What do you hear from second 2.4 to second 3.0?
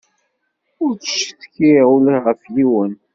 yiwen.